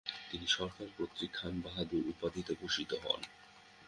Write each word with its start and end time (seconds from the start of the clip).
তিনি 0.29 0.47
সরকার 0.47 0.87
কর্তৃক 0.97 1.31
খাঁন 1.33 1.55
বাহাদুর 1.61 2.03
উপাধিতে 2.07 2.51
ভূষিত 2.55 2.91
হন। 3.03 3.21